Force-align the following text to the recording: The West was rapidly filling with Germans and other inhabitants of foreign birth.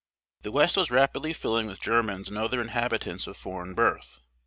The 0.41 0.51
West 0.51 0.77
was 0.77 0.89
rapidly 0.89 1.31
filling 1.31 1.67
with 1.67 1.79
Germans 1.79 2.27
and 2.27 2.35
other 2.39 2.59
inhabitants 2.59 3.27
of 3.27 3.37
foreign 3.37 3.75
birth. 3.75 4.19